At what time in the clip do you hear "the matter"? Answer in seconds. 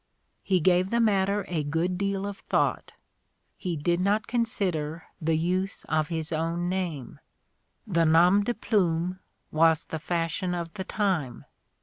0.89-1.45